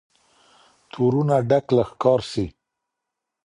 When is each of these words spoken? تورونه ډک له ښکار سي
تورونه 0.91 1.35
ډک 1.49 1.65
له 1.77 1.83
ښکار 1.89 2.19
سي 2.31 2.45